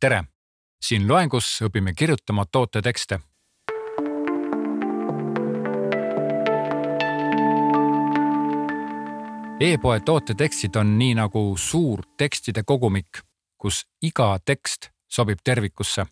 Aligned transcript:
tere! 0.00 0.24
siin 0.80 1.08
loengus 1.08 1.46
õpime 1.66 1.92
kirjutama 1.92 2.46
tootetekste. 2.46 3.18
E-poe 9.60 10.00
tootetekstid 10.00 10.78
on 10.80 10.94
nii 10.98 11.18
nagu 11.18 11.42
suur 11.60 12.00
tekstide 12.16 12.62
kogumik, 12.64 13.20
kus 13.60 13.82
iga 14.02 14.38
tekst 14.44 14.88
sobib 15.08 15.44
tervikusse. 15.44 16.06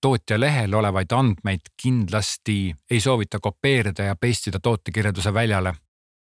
tootja 0.00 0.40
lehel 0.40 0.74
olevaid 0.74 1.12
andmeid 1.12 1.72
kindlasti 1.82 2.74
ei 2.90 3.00
soovita 3.00 3.40
kopeerida 3.40 4.02
ja 4.02 4.16
paste 4.16 4.50
ida 4.50 4.60
tootekirjelduse 4.60 5.34
väljale. 5.34 5.74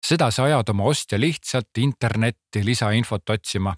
sedasi 0.06 0.42
ajad 0.42 0.68
oma 0.68 0.84
ostja 0.84 1.20
lihtsalt 1.20 1.78
internetti 1.78 2.64
lisainfot 2.64 3.30
otsima. 3.30 3.74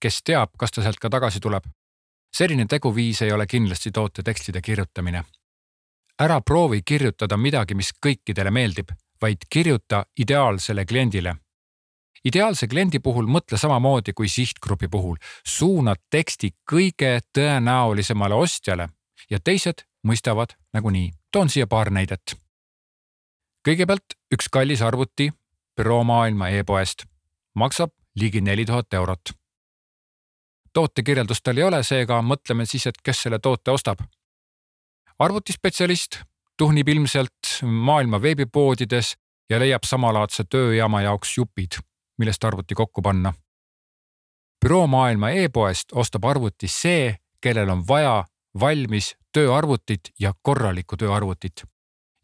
kes 0.00 0.22
teab, 0.24 0.50
kas 0.58 0.70
ta 0.70 0.82
sealt 0.82 0.98
ka 0.98 1.10
tagasi 1.10 1.40
tuleb 1.40 1.64
selline 2.36 2.66
teguviis 2.68 3.22
ei 3.22 3.32
ole 3.32 3.46
kindlasti 3.46 3.90
tootetekstide 3.90 4.60
kirjutamine. 4.60 5.24
ära 6.22 6.40
proovi 6.40 6.82
kirjutada 6.84 7.36
midagi, 7.36 7.74
mis 7.74 7.90
kõikidele 8.06 8.50
meeldib, 8.50 8.88
vaid 9.22 9.36
kirjuta 9.50 10.04
ideaalsele 10.18 10.84
kliendile. 10.84 11.36
ideaalse 12.24 12.66
kliendi 12.66 12.98
puhul 12.98 13.26
mõtle 13.26 13.58
samamoodi 13.58 14.12
kui 14.12 14.28
sihtgrupi 14.28 14.88
puhul, 14.88 15.16
suuna 15.46 15.94
teksti 16.10 16.50
kõige 16.72 17.20
tõenäolisemale 17.38 18.34
ostjale 18.34 18.88
ja 19.30 19.38
teised 19.40 19.84
mõistavad 20.06 20.56
nagunii. 20.72 21.12
toon 21.32 21.48
siia 21.48 21.66
paar 21.66 21.90
näidet. 21.90 22.36
kõigepealt 23.68 24.16
üks 24.34 24.48
kallis 24.48 24.82
arvuti 24.82 25.32
büroomaailma 25.76 26.48
e-poest 26.48 27.04
maksab 27.54 27.90
ligi 28.14 28.40
neli 28.40 28.64
tuhat 28.64 28.94
eurot 28.94 29.41
tootekirjeldust 30.72 31.44
tal 31.44 31.58
ei 31.58 31.64
ole, 31.64 31.82
seega 31.82 32.20
mõtleme 32.22 32.66
siis, 32.66 32.86
et 32.86 32.98
kes 33.04 33.22
selle 33.22 33.38
toote 33.38 33.70
ostab. 33.70 34.00
arvutispetsialist 35.18 36.20
tuhnib 36.56 36.88
ilmselt 36.88 37.62
maailma 37.62 38.22
veebipoodides 38.22 39.14
ja 39.50 39.58
leiab 39.58 39.84
samalaadse 39.84 40.44
tööjaama 40.44 41.02
jaoks 41.02 41.36
jupid, 41.38 41.78
millest 42.18 42.44
arvuti 42.44 42.74
kokku 42.74 43.02
panna. 43.02 43.32
büroomaailma 44.64 45.30
e-poest 45.30 45.92
ostab 45.92 46.24
arvuti 46.24 46.68
see, 46.68 47.16
kellel 47.40 47.70
on 47.70 47.88
vaja 47.88 48.24
valmis 48.60 49.16
tööarvutit 49.32 50.12
ja 50.20 50.32
korralikku 50.42 50.96
tööarvutit. 50.96 51.64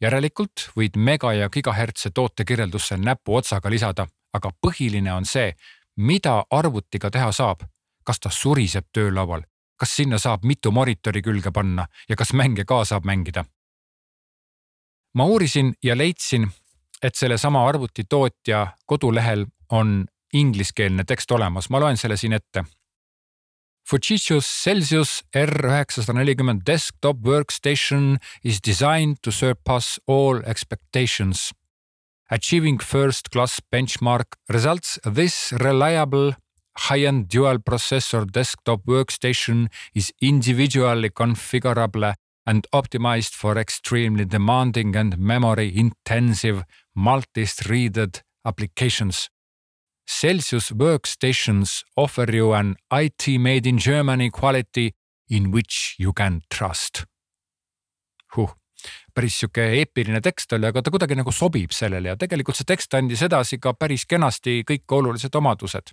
järelikult 0.01 0.71
võid 0.77 0.97
mega 0.97 1.33
ja 1.33 1.49
gigahertse 1.49 2.11
tootekirjeldusse 2.11 2.97
näpuotsaga 2.97 3.71
lisada, 3.71 4.07
aga 4.33 4.51
põhiline 4.67 5.13
on 5.13 5.25
see, 5.25 5.55
mida 5.97 6.45
arvutiga 6.51 7.11
teha 7.11 7.33
saab 7.33 7.63
kas 8.09 8.21
ta 8.25 8.33
suriseb 8.33 8.89
töölaual, 8.93 9.45
kas 9.77 9.97
sinna 10.01 10.19
saab 10.19 10.47
mitu 10.49 10.73
monitori 10.73 11.23
külge 11.23 11.53
panna 11.53 11.87
ja 12.09 12.17
kas 12.17 12.33
mänge 12.33 12.65
ka 12.65 12.85
saab 12.85 13.05
mängida. 13.05 13.45
ma 15.17 15.25
uurisin 15.25 15.75
ja 15.83 15.97
leidsin, 15.99 16.51
et 17.03 17.15
sellesama 17.15 17.69
arvutitootja 17.69 18.67
kodulehel 18.87 19.47
on 19.73 20.07
ingliskeelne 20.35 21.05
tekst 21.05 21.31
olemas, 21.31 21.71
ma 21.71 21.81
loen 21.81 21.97
selle 21.97 22.17
siin 22.17 22.33
ette. 22.33 22.65
Fujitsu 23.89 24.41
Celsius 24.45 25.25
R940 25.37 26.61
desktop 26.67 27.23
workstation 27.25 28.19
is 28.45 28.61
designed 28.67 29.17
to 29.23 29.31
surpass 29.31 30.01
all 30.07 30.43
expectations. 30.45 31.55
Achieving 32.31 32.79
first 32.85 33.31
class 33.33 33.63
benchmark 33.73 34.37
results 34.53 34.99
this 35.15 35.53
reliable 35.53 36.35
high-end 36.87 37.29
dual 37.29 37.59
processor 37.59 38.25
desktop 38.27 38.87
workstation 38.87 39.69
is 39.95 40.13
individually 40.21 41.11
configurable 41.11 42.15
and 42.47 42.67
optimized 42.73 43.35
for 43.35 43.59
extremely 43.59 44.25
demanding 44.25 44.97
and 44.97 45.19
memory 45.19 45.73
intensive 45.77 46.63
multi-threaded 46.95 48.23
applications. 48.45 49.29
Celsius 50.07 50.71
workstations 50.71 51.83
offer 51.97 52.33
you 52.33 52.55
an 52.55 52.77
IT 52.91 53.29
made 53.39 53.67
in 53.67 53.77
Germany 53.77 54.31
quality 54.31 54.95
in 55.29 55.51
which 55.51 55.97
you 55.99 56.13
can 56.13 56.41
trust. 56.51 57.05
huh, 58.37 58.53
päris 59.15 59.39
sihuke 59.41 59.65
eepiline 59.81 60.21
tekst 60.21 60.53
oli, 60.53 60.69
aga 60.69 60.83
ta 60.85 60.93
kuidagi 60.93 61.17
nagu 61.17 61.33
sobib 61.33 61.73
sellele 61.73 62.13
ja 62.13 62.17
tegelikult 62.17 62.57
see 62.57 62.69
tekst 62.69 62.95
andis 62.95 63.25
edasi 63.25 63.59
ka 63.61 63.73
päris 63.75 64.05
kenasti 64.09 64.61
kõik 64.69 64.85
olulised 65.01 65.35
omadused 65.41 65.93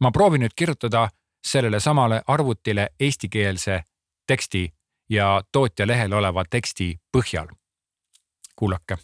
ma 0.00 0.10
proovin 0.10 0.40
nüüd 0.40 0.54
kirjutada 0.56 1.08
sellele 1.46 1.80
samale 1.80 2.22
arvutile 2.26 2.88
eestikeelse 3.00 3.82
teksti 4.26 4.74
ja 5.10 5.42
tootja 5.52 5.86
lehel 5.86 6.12
oleva 6.12 6.44
teksti 6.44 6.98
põhjal. 7.16 7.48
kuulake. 8.56 8.96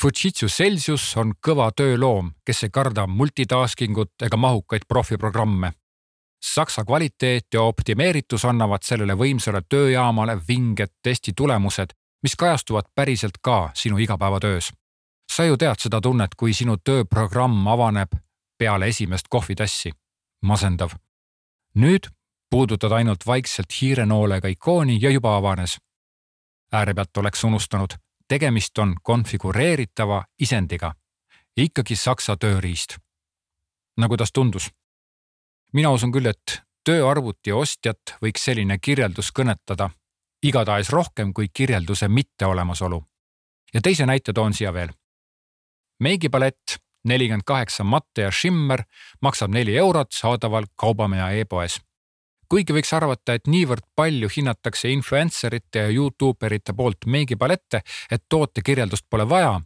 Fujitsu 0.00 0.46
Celsius 0.46 1.16
on 1.16 1.32
kõva 1.40 1.70
tööloom, 1.72 2.34
kes 2.44 2.66
ei 2.66 2.70
karda 2.70 3.06
multitasking 3.06 3.96
ut 3.98 4.22
ega 4.22 4.36
mahukaid 4.36 4.84
profiprogramme. 4.88 5.72
Saksa 6.44 6.84
kvaliteet 6.84 7.46
ja 7.54 7.62
optimeeritus 7.62 8.44
annavad 8.44 8.84
sellele 8.84 9.16
võimsale 9.16 9.62
tööjaamale 9.68 10.36
vinged 10.48 10.92
testi 11.02 11.32
tulemused, 11.36 11.96
mis 12.22 12.36
kajastuvad 12.36 12.92
päriselt 12.94 13.40
ka 13.42 13.70
sinu 13.74 13.98
igapäevatöös. 13.98 14.72
sa 15.32 15.44
ju 15.44 15.56
tead 15.56 15.76
seda 15.78 16.00
tunnet, 16.00 16.34
kui 16.34 16.52
sinu 16.52 16.76
tööprogramm 16.76 17.66
avaneb 17.66 18.08
peale 18.58 18.86
esimest 18.86 19.28
kohvitassi. 19.28 19.90
masendav. 20.42 20.90
nüüd 21.74 22.08
puudutad 22.50 22.92
ainult 22.92 23.26
vaikselt 23.26 23.66
hiirenoolega 23.80 24.48
ikooni 24.48 24.98
ja 25.00 25.10
juba 25.10 25.36
avanes. 25.36 25.78
äärepealt 26.72 27.16
oleks 27.16 27.44
unustanud, 27.44 27.90
tegemist 28.28 28.78
on 28.78 28.94
konfigureeritava 29.02 30.24
isendiga. 30.38 30.94
ikkagi 31.56 31.96
saksa 31.96 32.36
tööriist. 32.36 32.96
no 33.96 34.08
kuidas 34.08 34.32
tundus? 34.32 34.70
mina 35.72 35.90
usun 35.90 36.12
küll, 36.12 36.26
et 36.26 36.62
tööarvuti 36.84 37.52
ostjat 37.52 38.16
võiks 38.22 38.44
selline 38.44 38.78
kirjeldus 38.78 39.32
kõnetada 39.38 39.90
igatahes 40.42 40.90
rohkem 40.90 41.32
kui 41.32 41.48
kirjelduse 41.48 42.08
mitteolemasolu. 42.08 43.04
ja 43.74 43.80
teise 43.82 44.06
näite 44.06 44.32
toon 44.32 44.54
siia 44.54 44.72
veel. 44.72 44.88
meigipalett 46.00 46.76
nelikümmend 47.06 47.46
kaheksa 47.46 47.84
matte 47.84 48.26
ja 48.26 48.30
Shimmer 48.30 48.82
maksab 49.22 49.52
neli 49.54 49.76
eurot 49.78 50.12
saadaval 50.12 50.66
Kaubamaja 50.76 51.30
e-poes. 51.40 51.80
kuigi 52.48 52.72
võiks 52.72 52.92
arvata, 52.94 53.34
et 53.34 53.48
niivõrd 53.50 53.82
palju 53.98 54.28
hinnatakse 54.36 54.90
influencerite 54.94 55.78
ja 55.78 55.88
Youtube 55.90 56.46
erite 56.46 56.72
poolt 56.72 57.06
meigipalette, 57.06 57.80
et 58.10 58.22
tootekirjeldust 58.28 59.06
pole 59.10 59.26
vaja, 59.28 59.56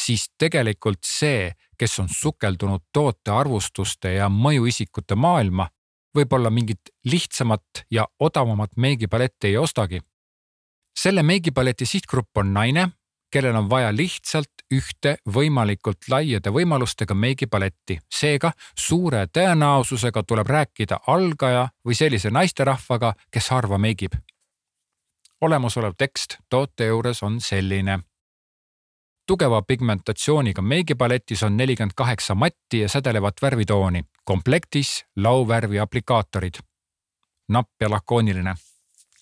siis 0.00 0.26
tegelikult 0.38 0.98
see, 1.06 1.52
kes 1.78 1.98
on 2.02 2.08
sukeldunud 2.10 2.82
tootearvustuste 2.92 4.16
ja 4.16 4.26
mõjuisikute 4.28 5.14
maailma, 5.14 5.68
võib-olla 6.16 6.50
mingit 6.50 6.90
lihtsamat 7.04 7.86
ja 7.90 8.08
odavamat 8.20 8.76
meigipaletti 8.76 9.52
ei 9.52 9.56
ostagi. 9.56 10.00
selle 10.98 11.22
meigipaleti 11.22 11.86
sihtgrupp 11.86 12.36
on 12.38 12.52
naine 12.54 12.88
kellel 13.34 13.56
on 13.56 13.70
vaja 13.70 13.90
lihtsalt 13.96 14.62
ühte 14.70 15.16
võimalikult 15.34 16.06
laiade 16.10 16.52
võimalustega 16.54 17.14
meigipaletti. 17.14 17.98
seega 18.10 18.52
suure 18.78 19.26
tõenäosusega 19.26 20.22
tuleb 20.22 20.46
rääkida 20.46 21.00
algaja 21.06 21.68
või 21.86 21.96
sellise 21.98 22.30
naisterahvaga, 22.30 23.14
kes 23.30 23.50
harva 23.50 23.78
meigib. 23.78 24.12
olemasolev 25.40 25.94
tekst 25.98 26.36
toote 26.50 26.86
juures 26.86 27.22
on 27.22 27.40
selline. 27.40 27.98
tugeva 29.26 29.62
pigmentatsiooniga 29.62 30.62
meigipaletis 30.62 31.42
on 31.42 31.56
nelikümmend 31.56 31.92
kaheksa 31.96 32.34
matti 32.34 32.80
ja 32.80 32.88
sädelevat 32.88 33.42
värvitooni, 33.42 34.04
komplektis 34.24 35.04
lauvärvi 35.16 35.78
aplikaatorid. 35.78 36.54
napp 37.48 37.70
ja 37.80 37.90
lakooniline. 37.90 38.54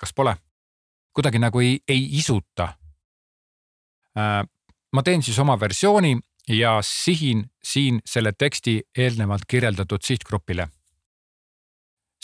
kas 0.01 0.15
pole? 0.15 0.37
kuidagi 1.13 1.39
nagu 1.39 1.61
ei, 1.61 1.81
ei 1.89 2.09
isuta 2.19 2.82
ma 4.93 5.03
teen 5.03 5.23
siis 5.23 5.39
oma 5.39 5.61
versiooni 5.61 6.19
ja 6.49 6.79
sihin 6.83 7.51
siin 7.65 8.01
selle 8.07 8.33
teksti 8.39 8.83
eelnevalt 8.99 9.43
kirjeldatud 9.49 9.99
sihtgrupile. 10.05 10.69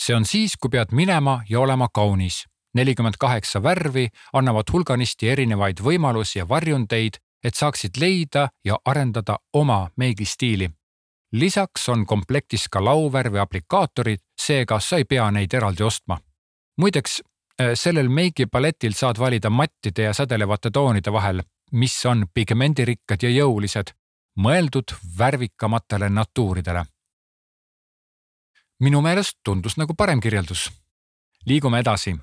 see 0.01 0.15
on 0.15 0.25
siis, 0.25 0.57
kui 0.57 0.69
pead 0.69 0.91
minema 0.91 1.41
ja 1.49 1.59
olema 1.59 1.87
kaunis. 1.93 2.45
nelikümmend 2.73 3.15
kaheksa 3.19 3.63
värvi 3.63 4.07
annavad 4.33 4.63
hulganisti 4.73 5.29
erinevaid 5.29 5.79
võimalusi 5.81 6.39
ja 6.39 6.49
varjundeid, 6.49 7.17
et 7.43 7.55
saaksid 7.55 7.97
leida 7.97 8.49
ja 8.65 8.77
arendada 8.85 9.37
oma 9.53 9.89
meigistiili. 9.97 10.69
lisaks 11.31 11.89
on 11.89 12.05
komplektis 12.05 12.69
ka 12.69 12.85
lauvärvi 12.85 13.39
aplikaatorid, 13.39 14.19
seega 14.41 14.79
sa 14.79 14.97
ei 14.97 15.05
pea 15.05 15.31
neid 15.31 15.53
eraldi 15.53 15.83
ostma. 15.83 16.19
muideks, 16.77 17.21
äh, 17.61 17.71
sellel 17.73 18.09
meigipaletil 18.09 18.93
saad 18.93 19.19
valida 19.19 19.49
mattide 19.49 20.03
ja 20.03 20.13
sädelevate 20.13 20.71
toonide 20.71 21.11
vahel 21.11 21.41
mis 21.71 22.05
on 22.05 22.25
pigmendirikkad 22.33 23.23
ja 23.23 23.29
jõulised, 23.29 23.93
mõeldud 24.35 24.95
värvikamatele 25.17 26.09
natuuridele. 26.09 26.85
minu 28.79 29.01
meelest 29.01 29.37
tundus 29.43 29.77
nagu 29.77 29.93
parem 29.93 30.19
kirjeldus. 30.19 30.71
liigume 31.45 31.79
edasi. 31.79 32.15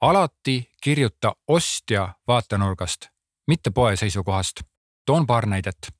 alati 0.00 0.70
kirjuta 0.82 1.32
ostja 1.48 2.14
vaatenurgast, 2.26 3.08
mitte 3.46 3.70
poe 3.70 3.96
seisukohast. 3.96 4.60
toon 5.06 5.26
paar 5.26 5.46
näidet. 5.46 5.94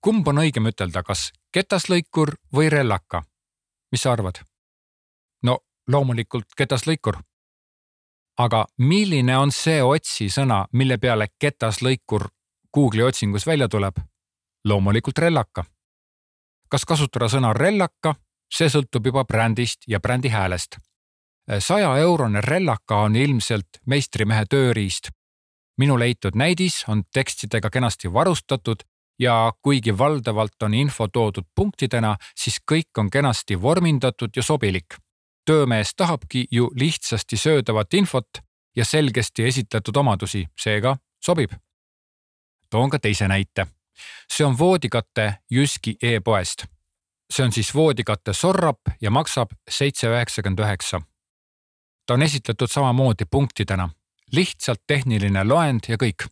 kumb 0.00 0.28
on 0.28 0.38
õigem 0.38 0.68
ütelda, 0.68 1.02
kas 1.02 1.32
ketaslõikur 1.52 2.36
või 2.54 2.70
rellaka? 2.70 3.22
mis 3.92 4.02
sa 4.02 4.12
arvad? 4.12 4.40
no 5.42 5.58
loomulikult 5.88 6.46
ketaslõikur. 6.56 7.16
Aga 8.44 8.64
milline 8.78 9.36
on 9.38 9.52
see 9.52 9.82
otsisõna, 9.82 10.64
mille 10.72 10.98
peale 10.98 11.28
ketaslõikur 11.40 12.28
Google'i 12.74 13.04
otsingus 13.06 13.46
välja 13.46 13.68
tuleb? 13.68 14.00
loomulikult 14.64 15.18
rellaka. 15.18 15.64
kas 16.68 16.84
kasutada 16.84 17.28
sõna 17.28 17.52
rellaka, 17.52 18.14
see 18.52 18.68
sõltub 18.70 19.06
juba 19.06 19.24
brändist 19.24 19.88
ja 19.88 20.00
brändi 20.00 20.28
häälest. 20.28 20.78
saja 21.58 21.96
eurone 21.98 22.40
rellaka 22.40 22.96
on 22.96 23.16
ilmselt 23.16 23.82
meistrimehe 23.86 24.44
tööriist. 24.44 25.10
minu 25.78 25.98
leitud 25.98 26.34
näidis 26.34 26.84
on 26.88 27.02
tekstidega 27.12 27.70
kenasti 27.70 28.12
varustatud 28.12 28.82
ja 29.18 29.52
kuigi 29.62 29.98
valdavalt 29.98 30.62
on 30.62 30.74
info 30.74 31.08
toodud 31.08 31.44
punktidena, 31.54 32.16
siis 32.36 32.60
kõik 32.72 32.98
on 32.98 33.10
kenasti 33.10 33.62
vormindatud 33.62 34.30
ja 34.36 34.42
sobilik. 34.42 35.01
Töömees 35.44 35.94
tahabki 35.96 36.46
ju 36.50 36.70
lihtsasti 36.74 37.36
söödavat 37.36 37.94
infot 37.94 38.28
ja 38.76 38.84
selgesti 38.84 39.44
esitletud 39.44 39.96
omadusi, 39.96 40.46
seega 40.60 40.96
sobib. 41.24 41.52
toon 42.70 42.90
ka 42.90 42.98
teise 42.98 43.28
näite. 43.28 43.66
see 44.32 44.46
on 44.46 44.58
voodikatte 44.58 45.34
Jyski 45.50 45.96
e-poest. 46.02 46.64
see 47.32 47.44
on 47.44 47.52
siis 47.52 47.74
voodikatte 47.74 48.32
Sorrap 48.32 48.80
ja 49.00 49.10
maksab 49.10 49.50
seitse 49.70 50.06
üheksakümmend 50.06 50.58
üheksa. 50.58 51.00
ta 52.06 52.14
on 52.14 52.22
esitletud 52.22 52.68
samamoodi 52.68 53.24
punktidena, 53.30 53.88
lihtsalt 54.32 54.82
tehniline 54.86 55.44
loend 55.44 55.80
ja 55.88 55.96
kõik 55.96 56.26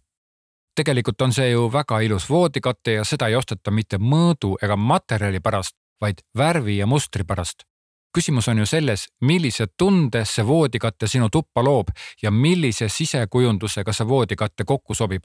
tegelikult 0.75 1.23
on 1.23 1.33
see 1.33 1.51
ju 1.51 1.69
väga 1.73 2.01
ilus 2.01 2.29
voodikatte 2.31 2.93
ja 2.93 3.05
seda 3.05 3.29
ei 3.29 3.37
osteta 3.37 3.71
mitte 3.71 3.99
mõõdu 3.99 4.55
ega 4.63 4.77
materjali 4.77 5.41
pärast, 5.41 5.77
vaid 6.01 6.23
värvi 6.37 6.79
ja 6.79 6.87
mustri 6.87 7.25
pärast. 7.25 7.70
Küsimus 8.13 8.49
on 8.49 8.59
ju 8.59 8.67
selles, 8.67 9.09
millise 9.21 9.67
tunde 9.79 10.25
see 10.25 10.47
voodikatte 10.47 11.09
sinu 11.09 11.29
tuppa 11.29 11.65
loob 11.65 11.89
ja 12.23 12.31
millise 12.31 12.89
sisekujundusega 12.89 13.93
see 13.93 14.09
voodikatte 14.09 14.65
kokku 14.65 14.95
sobib. 14.95 15.25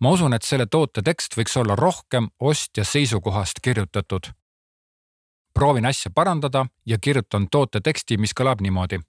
ma 0.00 0.10
usun, 0.10 0.32
et 0.34 0.42
selle 0.42 0.66
toote 0.66 1.02
tekst 1.02 1.36
võiks 1.36 1.56
olla 1.60 1.76
rohkem 1.76 2.28
ostja 2.40 2.84
seisukohast 2.84 3.60
kirjutatud. 3.62 4.32
proovin 5.54 5.86
asja 5.86 6.10
parandada 6.14 6.66
ja 6.86 6.98
kirjutan 6.98 7.48
toote 7.50 7.80
teksti, 7.80 8.16
mis 8.16 8.34
kõlab 8.34 8.60
niimoodi 8.60 9.00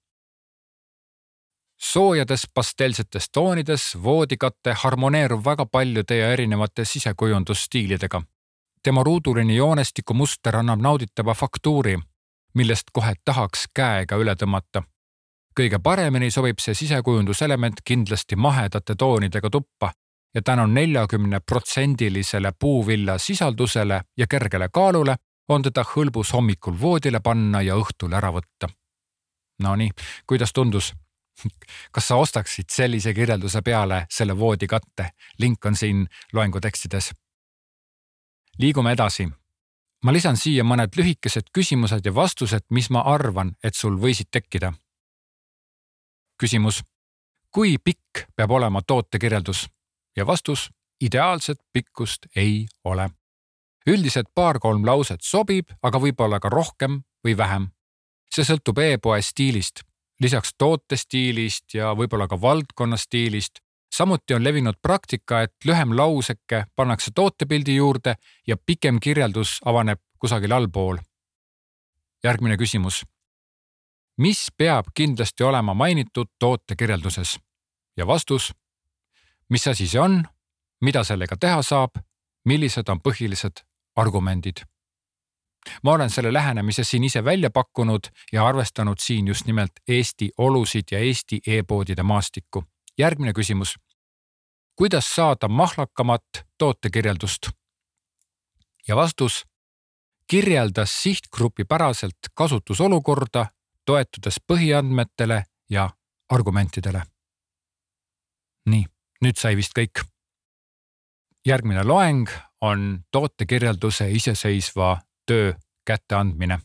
soojades 1.81 2.43
pastelsetes 2.53 3.29
toonides 3.29 3.97
voodikatte 4.03 4.73
harmoneerub 4.73 5.45
väga 5.45 5.65
paljude 5.65 6.17
ja 6.17 6.31
erinevate 6.31 6.85
sisekujundusstiilidega. 6.85 8.21
tema 8.83 9.03
ruuduline 9.03 9.53
joonestiku 9.53 10.13
muster 10.13 10.55
annab 10.55 10.79
nauditava 10.81 11.33
faktuuri, 11.33 11.97
millest 12.53 12.91
kohe 12.93 13.13
tahaks 13.25 13.67
käega 13.73 14.15
üle 14.15 14.35
tõmmata. 14.35 14.83
kõige 15.59 15.79
paremini 15.83 16.31
sobib 16.31 16.59
see 16.59 16.73
sisekujunduselement 16.73 17.81
kindlasti 17.85 18.35
mahedate 18.35 18.95
toonidega 18.95 19.49
tuppa 19.49 19.91
ja 20.35 20.41
tänu 20.41 20.65
neljakümne 20.65 21.39
protsendilisele 21.39 22.51
puuvilla 22.59 23.17
sisaldusele 23.17 24.01
ja 24.17 24.27
kergele 24.27 24.69
kaalule 24.73 25.15
on 25.49 25.61
teda 25.61 25.83
hõlbus 25.83 26.33
hommikul 26.33 26.79
voodile 26.81 27.19
panna 27.19 27.61
ja 27.61 27.75
õhtul 27.75 28.13
ära 28.15 28.31
võtta. 28.31 28.69
Nonii, 29.61 29.91
kuidas 30.27 30.53
tundus? 30.53 30.93
kas 31.93 32.07
sa 32.07 32.15
ostaksid 32.15 32.69
sellise 32.71 33.13
kirjelduse 33.13 33.61
peale 33.61 34.05
selle 34.09 34.37
voodikatte? 34.37 35.09
link 35.39 35.65
on 35.65 35.75
siin 35.75 36.07
loengu 36.33 36.59
tekstides. 36.59 37.11
liigume 38.59 38.91
edasi. 38.91 39.29
Ma 40.05 40.13
lisan 40.13 40.37
siia 40.37 40.63
mõned 40.63 40.95
lühikesed 40.97 41.51
küsimused 41.53 42.05
ja 42.05 42.13
vastused, 42.15 42.65
mis 42.69 42.89
ma 42.89 43.03
arvan, 43.05 43.55
et 43.63 43.75
sul 43.75 43.97
võisid 43.97 44.31
tekkida. 44.31 44.73
küsimus. 46.37 46.83
kui 47.51 47.77
pikk 47.77 48.25
peab 48.35 48.51
olema 48.51 48.81
tootekirjeldus? 48.81 49.69
ja 50.15 50.27
vastus. 50.27 50.69
ideaalset 51.01 51.59
pikkust 51.73 52.25
ei 52.35 52.67
ole. 52.83 53.09
üldiselt 53.87 54.27
paar-kolm 54.35 54.85
lauset 54.85 55.21
sobib, 55.21 55.69
aga 55.81 55.99
võib-olla 55.99 56.39
ka 56.39 56.49
rohkem 56.49 57.03
või 57.27 57.37
vähem. 57.37 57.71
see 58.35 58.43
sõltub 58.43 58.77
e-poe 58.79 59.21
stiilist 59.21 59.81
lisaks 60.21 60.53
tootestiilist 60.57 61.73
ja 61.73 61.93
võib-olla 61.97 62.27
ka 62.29 62.39
valdkonna 62.41 62.97
stiilist. 62.97 63.59
Samuti 63.93 64.33
on 64.33 64.43
levinud 64.43 64.75
praktika, 64.81 65.41
et 65.41 65.53
lühem 65.65 65.97
lauseke 65.97 66.65
pannakse 66.75 67.11
tootepildi 67.15 67.75
juurde 67.75 68.15
ja 68.47 68.57
pikem 68.65 68.99
kirjeldus 68.99 69.59
avaneb 69.65 69.99
kusagil 70.19 70.51
allpool. 70.51 70.97
järgmine 72.23 72.57
küsimus. 72.57 73.05
mis 74.17 74.47
peab 74.57 74.85
kindlasti 74.93 75.43
olema 75.43 75.73
mainitud 75.73 76.27
tootekirjelduses? 76.39 77.39
ja 77.97 78.07
vastus. 78.07 78.53
mis 79.49 79.67
asi 79.67 79.87
see 79.87 80.01
on, 80.01 80.23
mida 80.81 81.03
sellega 81.03 81.37
teha 81.37 81.61
saab, 81.61 81.91
millised 82.45 82.89
on 82.89 82.99
põhilised 82.99 83.63
argumendid 83.95 84.71
ma 85.83 85.91
olen 85.91 86.09
selle 86.09 86.33
lähenemise 86.33 86.83
siin 86.83 87.03
ise 87.03 87.23
välja 87.23 87.49
pakkunud 87.49 88.07
ja 88.31 88.47
arvestanud 88.47 88.99
siin 88.99 89.27
just 89.27 89.45
nimelt 89.45 89.71
Eesti 89.87 90.31
olusid 90.37 90.83
ja 90.91 90.99
Eesti 90.99 91.41
e-poodide 91.47 92.03
maastikku. 92.03 92.63
Järgmine 93.01 93.33
küsimus. 93.33 93.75
kuidas 94.75 95.15
saada 95.15 95.47
mahlakamat 95.47 96.23
tootekirjeldust? 96.57 97.49
ja 98.87 98.95
vastus. 98.95 99.45
kirjelda 100.27 100.85
sihtgrupi 100.85 101.63
päraselt 101.65 102.19
kasutusolukorda, 102.33 103.45
toetudes 103.85 104.37
põhiandmetele 104.53 105.43
ja 105.69 105.89
argumentidele. 106.29 107.01
nii, 108.65 108.85
nüüd 109.21 109.37
sai 109.37 109.55
vist 109.55 109.71
kõik. 109.79 110.05
järgmine 111.45 111.83
loeng 111.83 112.29
on 112.61 113.03
tootekirjelduse 113.11 114.11
iseseisva 114.11 115.01
töö 115.25 115.53
kätteandmine. 115.85 116.59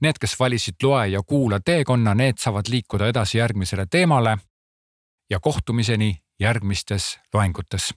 Need, 0.00 0.18
kes 0.20 0.38
valisid 0.40 0.74
loe 0.82 1.08
ja 1.08 1.22
kuula 1.22 1.60
teekonna, 1.60 2.14
need 2.14 2.38
saavad 2.38 2.68
liikuda 2.68 3.08
edasi 3.08 3.38
järgmisele 3.38 3.86
teemale 3.90 4.38
ja 5.30 5.40
kohtumiseni 5.40 6.22
järgmistes 6.40 7.18
loengutes 7.34 7.94